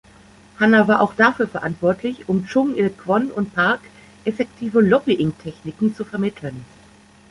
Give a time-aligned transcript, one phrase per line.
[0.59, 3.81] Hanna war auch dafür verantwortlich, um Chung Il-kwon und Park
[4.25, 6.65] effektive Lobbying-Techniken zu vermitteln.